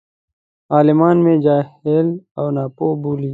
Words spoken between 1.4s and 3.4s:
جاهل او ناپوه بولي.